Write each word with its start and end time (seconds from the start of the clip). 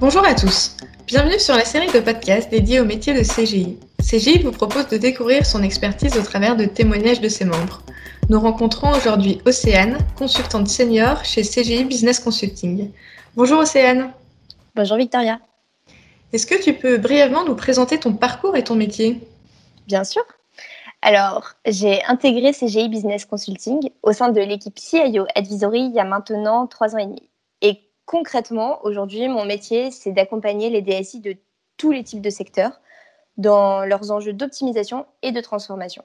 Bonjour 0.00 0.24
à 0.24 0.32
tous, 0.32 0.76
bienvenue 1.08 1.40
sur 1.40 1.56
la 1.56 1.64
série 1.64 1.88
de 1.88 1.98
podcasts 1.98 2.48
dédiée 2.50 2.78
au 2.78 2.84
métier 2.84 3.14
de 3.14 3.24
CGI. 3.24 3.80
CGI 4.00 4.44
vous 4.44 4.52
propose 4.52 4.86
de 4.86 4.96
découvrir 4.96 5.44
son 5.44 5.60
expertise 5.64 6.16
au 6.16 6.22
travers 6.22 6.54
de 6.54 6.66
témoignages 6.66 7.20
de 7.20 7.28
ses 7.28 7.44
membres. 7.44 7.82
Nous 8.28 8.38
rencontrons 8.38 8.92
aujourd'hui 8.92 9.40
Océane, 9.44 9.98
consultante 10.16 10.68
senior 10.68 11.24
chez 11.24 11.42
CGI 11.42 11.84
Business 11.84 12.20
Consulting. 12.20 12.92
Bonjour 13.34 13.58
Océane. 13.58 14.12
Bonjour 14.76 14.98
Victoria. 14.98 15.40
Est-ce 16.32 16.46
que 16.46 16.62
tu 16.62 16.74
peux 16.74 16.98
brièvement 16.98 17.44
nous 17.44 17.56
présenter 17.56 17.98
ton 17.98 18.12
parcours 18.12 18.56
et 18.56 18.62
ton 18.62 18.76
métier? 18.76 19.20
Bien 19.88 20.04
sûr. 20.04 20.22
Alors, 21.02 21.54
j'ai 21.66 22.04
intégré 22.04 22.52
CGI 22.52 22.88
Business 22.88 23.24
Consulting 23.24 23.90
au 24.04 24.12
sein 24.12 24.28
de 24.28 24.40
l'équipe 24.40 24.78
CIO 24.78 25.26
Advisory 25.34 25.86
il 25.86 25.94
y 25.96 25.98
a 25.98 26.04
maintenant 26.04 26.68
trois 26.68 26.94
ans 26.94 26.98
et 26.98 27.06
demi. 27.06 27.27
Concrètement, 28.08 28.78
aujourd'hui, 28.84 29.28
mon 29.28 29.44
métier, 29.44 29.90
c'est 29.90 30.12
d'accompagner 30.12 30.70
les 30.70 30.80
DSI 30.80 31.20
de 31.20 31.36
tous 31.76 31.90
les 31.90 32.02
types 32.02 32.22
de 32.22 32.30
secteurs 32.30 32.80
dans 33.36 33.84
leurs 33.84 34.10
enjeux 34.10 34.32
d'optimisation 34.32 35.04
et 35.20 35.30
de 35.30 35.42
transformation. 35.42 36.02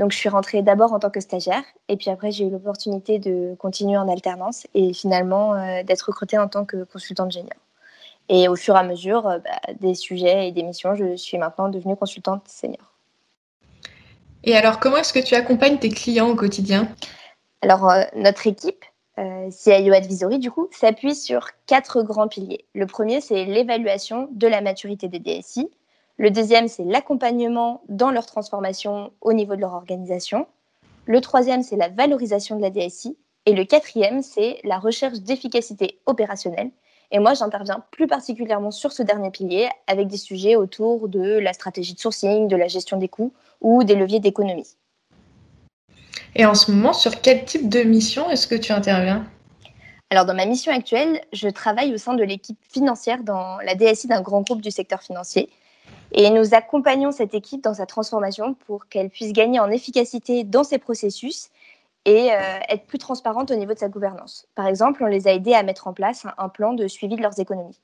Donc, 0.00 0.10
je 0.10 0.16
suis 0.16 0.28
rentrée 0.28 0.62
d'abord 0.62 0.92
en 0.92 0.98
tant 0.98 1.08
que 1.08 1.20
stagiaire, 1.20 1.62
et 1.86 1.96
puis 1.96 2.10
après, 2.10 2.32
j'ai 2.32 2.46
eu 2.46 2.50
l'opportunité 2.50 3.20
de 3.20 3.54
continuer 3.60 3.96
en 3.96 4.08
alternance 4.08 4.66
et 4.74 4.92
finalement 4.92 5.54
euh, 5.54 5.84
d'être 5.84 6.02
recrutée 6.02 6.36
en 6.36 6.48
tant 6.48 6.64
que 6.64 6.82
consultante 6.82 7.30
junior. 7.30 7.54
Et 8.28 8.48
au 8.48 8.56
fur 8.56 8.74
et 8.74 8.80
à 8.80 8.82
mesure 8.82 9.28
euh, 9.28 9.38
bah, 9.38 9.72
des 9.78 9.94
sujets 9.94 10.48
et 10.48 10.50
des 10.50 10.64
missions, 10.64 10.96
je 10.96 11.14
suis 11.14 11.38
maintenant 11.38 11.68
devenue 11.68 11.94
consultante 11.94 12.48
senior. 12.48 12.92
Et 14.42 14.56
alors, 14.56 14.80
comment 14.80 14.96
est-ce 14.96 15.12
que 15.12 15.24
tu 15.24 15.36
accompagnes 15.36 15.78
tes 15.78 15.90
clients 15.90 16.30
au 16.30 16.34
quotidien? 16.34 16.88
Alors, 17.62 17.88
euh, 17.88 18.02
notre 18.16 18.48
équipe, 18.48 18.84
CIO 19.50 19.94
Advisory, 19.94 20.38
du 20.38 20.50
coup, 20.50 20.68
s'appuie 20.70 21.14
sur 21.14 21.48
quatre 21.66 22.02
grands 22.02 22.28
piliers. 22.28 22.64
Le 22.74 22.86
premier, 22.86 23.20
c'est 23.20 23.44
l'évaluation 23.44 24.28
de 24.32 24.46
la 24.46 24.60
maturité 24.60 25.08
des 25.08 25.18
DSI. 25.18 25.70
Le 26.18 26.30
deuxième, 26.30 26.68
c'est 26.68 26.84
l'accompagnement 26.84 27.82
dans 27.88 28.10
leur 28.10 28.26
transformation 28.26 29.12
au 29.20 29.32
niveau 29.32 29.56
de 29.56 29.60
leur 29.60 29.72
organisation. 29.72 30.46
Le 31.06 31.20
troisième, 31.20 31.62
c'est 31.62 31.76
la 31.76 31.88
valorisation 31.88 32.56
de 32.56 32.62
la 32.62 32.70
DSI. 32.70 33.16
Et 33.46 33.54
le 33.54 33.64
quatrième, 33.64 34.22
c'est 34.22 34.60
la 34.64 34.78
recherche 34.78 35.20
d'efficacité 35.20 35.98
opérationnelle. 36.06 36.70
Et 37.10 37.18
moi, 37.18 37.34
j'interviens 37.34 37.82
plus 37.90 38.06
particulièrement 38.06 38.70
sur 38.70 38.92
ce 38.92 39.02
dernier 39.02 39.30
pilier 39.30 39.68
avec 39.86 40.06
des 40.06 40.16
sujets 40.16 40.56
autour 40.56 41.08
de 41.08 41.38
la 41.38 41.52
stratégie 41.52 41.94
de 41.94 41.98
sourcing, 41.98 42.48
de 42.48 42.56
la 42.56 42.68
gestion 42.68 42.98
des 42.98 43.08
coûts 43.08 43.32
ou 43.60 43.82
des 43.82 43.94
leviers 43.94 44.20
d'économie. 44.20 44.76
Et 46.34 46.46
en 46.46 46.54
ce 46.54 46.70
moment, 46.70 46.92
sur 46.92 47.20
quel 47.20 47.44
type 47.44 47.68
de 47.68 47.82
mission 47.82 48.30
est-ce 48.30 48.46
que 48.46 48.54
tu 48.54 48.72
interviens? 48.72 49.26
Alors, 50.10 50.24
dans 50.24 50.34
ma 50.34 50.46
mission 50.46 50.72
actuelle, 50.72 51.20
je 51.32 51.48
travaille 51.48 51.94
au 51.94 51.96
sein 51.96 52.14
de 52.14 52.24
l'équipe 52.24 52.58
financière 52.68 53.22
dans 53.22 53.58
la 53.58 53.74
DSI 53.74 54.08
d'un 54.08 54.22
grand 54.22 54.40
groupe 54.40 54.60
du 54.60 54.70
secteur 54.70 55.02
financier. 55.02 55.48
Et 56.12 56.30
nous 56.30 56.54
accompagnons 56.54 57.12
cette 57.12 57.34
équipe 57.34 57.62
dans 57.62 57.74
sa 57.74 57.86
transformation 57.86 58.54
pour 58.66 58.88
qu'elle 58.88 59.10
puisse 59.10 59.32
gagner 59.32 59.60
en 59.60 59.70
efficacité 59.70 60.42
dans 60.42 60.64
ses 60.64 60.78
processus 60.78 61.50
et 62.04 62.32
euh, 62.32 62.58
être 62.68 62.86
plus 62.86 62.98
transparente 62.98 63.50
au 63.50 63.54
niveau 63.54 63.74
de 63.74 63.78
sa 63.78 63.88
gouvernance. 63.88 64.46
Par 64.54 64.66
exemple, 64.66 65.04
on 65.04 65.06
les 65.06 65.28
a 65.28 65.32
aidés 65.32 65.54
à 65.54 65.62
mettre 65.62 65.86
en 65.86 65.92
place 65.92 66.26
un, 66.38 66.48
plan 66.48 66.72
de 66.72 66.88
suivi 66.88 67.16
de 67.16 67.22
leurs 67.22 67.38
économies. 67.38 67.78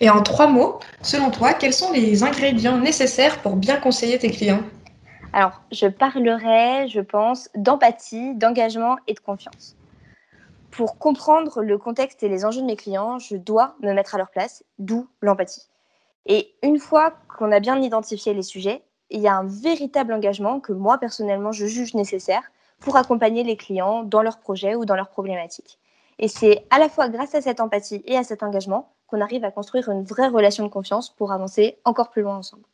Et 0.00 0.08
en 0.08 0.22
trois 0.22 0.46
mots, 0.46 0.78
selon 1.02 1.30
toi, 1.30 1.52
quels 1.52 1.74
sont 1.74 1.92
les 1.92 2.22
ingrédients 2.22 2.78
nécessaires 2.78 3.42
pour 3.42 3.56
bien 3.56 3.76
conseiller 3.76 4.18
tes 4.18 4.30
clients? 4.30 4.62
Alors, 5.32 5.60
je 5.70 5.86
parlerai, 5.86 6.88
je 6.88 7.00
pense, 7.00 7.50
d'empathie, 7.54 8.34
d'engagement 8.34 8.96
et 9.06 9.14
de 9.14 9.20
confiance. 9.20 9.76
Pour 10.70 10.98
comprendre 10.98 11.62
le 11.62 11.76
contexte 11.76 12.22
et 12.22 12.28
les 12.28 12.44
enjeux 12.44 12.62
de 12.62 12.66
mes 12.66 12.76
clients, 12.76 13.18
je 13.18 13.36
dois 13.36 13.76
me 13.82 13.92
mettre 13.92 14.14
à 14.14 14.18
leur 14.18 14.30
place, 14.30 14.64
d'où 14.78 15.08
l'empathie. 15.20 15.68
Et 16.26 16.54
une 16.62 16.78
fois 16.78 17.14
qu'on 17.36 17.52
a 17.52 17.60
bien 17.60 17.80
identifié 17.80 18.32
les 18.32 18.42
sujets, 18.42 18.82
il 19.10 19.20
y 19.20 19.28
a 19.28 19.34
un 19.34 19.44
véritable 19.44 20.12
engagement 20.12 20.60
que 20.60 20.72
moi, 20.72 20.98
personnellement, 20.98 21.52
je 21.52 21.66
juge 21.66 21.94
nécessaire 21.94 22.42
pour 22.80 22.96
accompagner 22.96 23.42
les 23.42 23.56
clients 23.56 24.04
dans 24.04 24.22
leurs 24.22 24.38
projets 24.38 24.76
ou 24.76 24.84
dans 24.84 24.96
leurs 24.96 25.08
problématiques. 25.08 25.78
Et 26.18 26.28
c'est 26.28 26.66
à 26.70 26.78
la 26.78 26.88
fois 26.88 27.08
grâce 27.08 27.34
à 27.34 27.40
cette 27.40 27.60
empathie 27.60 28.02
et 28.06 28.16
à 28.16 28.24
cet 28.24 28.42
engagement 28.42 28.92
qu'on 29.06 29.20
arrive 29.20 29.44
à 29.44 29.50
construire 29.50 29.88
une 29.88 30.04
vraie 30.04 30.28
relation 30.28 30.64
de 30.64 30.70
confiance 30.70 31.10
pour 31.10 31.32
avancer 31.32 31.78
encore 31.84 32.10
plus 32.10 32.22
loin 32.22 32.36
ensemble. 32.36 32.64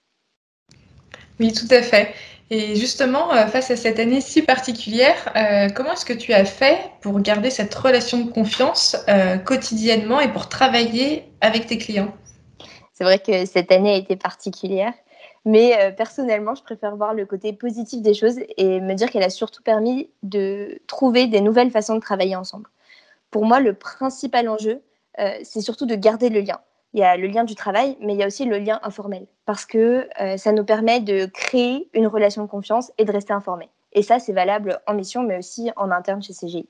Oui, 1.41 1.53
tout 1.53 1.69
à 1.71 1.83
fait. 1.83 2.15
Et 2.51 2.77
justement, 2.77 3.33
euh, 3.33 3.47
face 3.47 3.71
à 3.71 3.77
cette 3.77 3.99
année 3.99 4.21
si 4.21 4.43
particulière, 4.43 5.17
euh, 5.35 5.69
comment 5.75 5.93
est-ce 5.93 6.05
que 6.05 6.13
tu 6.13 6.33
as 6.33 6.45
fait 6.45 6.79
pour 7.01 7.19
garder 7.21 7.51
cette 7.51 7.75
relation 7.75 8.19
de 8.19 8.31
confiance 8.31 8.97
euh, 9.09 9.39
quotidiennement 9.39 10.21
et 10.21 10.31
pour 10.31 10.49
travailler 10.49 11.25
avec 11.41 11.67
tes 11.67 11.79
clients? 11.79 12.15
C'est 12.93 13.05
vrai 13.05 13.19
que 13.19 13.47
cette 13.47 13.73
année 13.73 13.95
a 13.95 13.97
été 13.97 14.17
particulière. 14.17 14.93
Mais 15.47 15.93
personnellement, 15.99 16.55
je 16.55 16.63
préfère 16.63 16.97
voir 16.97 17.13
le 17.13 17.27
côté 17.27 17.53
positif 17.53 18.01
des 18.01 18.15
choses 18.15 18.39
et 18.57 18.81
me 18.81 18.95
dire 18.95 19.11
qu'elle 19.11 19.23
a 19.23 19.29
surtout 19.29 19.63
permis 19.63 20.09
de 20.23 20.81
trouver 20.87 21.27
des 21.27 21.43
nouvelles 21.43 21.71
façons 21.71 21.97
de 21.97 22.01
travailler 22.01 22.35
ensemble. 22.35 22.71
Pour 23.31 23.45
moi, 23.45 23.61
le 23.61 23.75
principal 23.75 24.49
enjeu, 24.49 24.81
c'est 25.43 25.61
surtout 25.61 25.85
de 25.85 25.97
garder 25.97 26.31
le 26.31 26.41
lien. 26.41 26.61
Il 26.95 27.01
y 27.01 27.03
a 27.03 27.17
le 27.17 27.27
lien 27.27 27.45
du 27.45 27.55
travail, 27.55 27.97
mais 28.01 28.15
il 28.15 28.21
y 28.21 28.23
a 28.23 28.27
aussi 28.27 28.45
le 28.45 28.59
lien 28.59 28.81
informel, 28.83 29.27
parce 29.47 29.67
que 29.67 30.09
euh, 30.21 30.37
ça 30.37 30.53
nous 30.53 30.65
permet 30.65 31.01
de 31.01 31.27
créer 31.27 31.89
une 31.93 32.07
relation 32.07 32.43
de 32.43 32.49
confiance 32.49 32.93
et 32.99 33.05
de 33.05 33.13
rester 33.13 33.33
informé. 33.33 33.69
Et 33.93 34.03
ça, 34.03 34.19
c'est 34.19 34.33
valable 34.33 34.79
en 34.87 34.95
mission, 34.95 35.23
mais 35.23 35.39
aussi 35.39 35.71
en 35.77 35.91
interne 35.91 36.23
chez 36.23 36.33
CGI. 36.33 36.69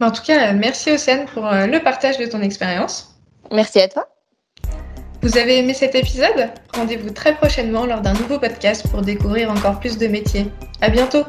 En 0.00 0.10
tout 0.10 0.22
cas, 0.22 0.52
merci 0.52 0.90
Océane 0.90 1.26
pour 1.26 1.44
le 1.44 1.78
partage 1.78 2.18
de 2.18 2.26
ton 2.26 2.40
expérience. 2.40 3.14
Merci 3.52 3.80
à 3.80 3.88
toi. 3.88 4.08
Vous 5.22 5.38
avez 5.38 5.58
aimé 5.58 5.72
cet 5.72 5.94
épisode? 5.94 6.50
Rendez-vous 6.74 7.10
très 7.10 7.34
prochainement 7.34 7.86
lors 7.86 8.02
d'un 8.02 8.12
nouveau 8.12 8.38
podcast 8.38 8.86
pour 8.90 9.00
découvrir 9.00 9.50
encore 9.50 9.80
plus 9.80 9.96
de 9.96 10.06
métiers. 10.06 10.46
À 10.82 10.90
bientôt 10.90 11.24